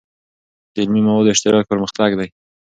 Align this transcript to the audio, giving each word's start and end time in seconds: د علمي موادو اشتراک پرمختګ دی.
د 0.73 0.75
علمي 0.81 1.01
موادو 1.07 1.31
اشتراک 1.33 1.65
پرمختګ 1.71 2.09
دی. 2.19 2.29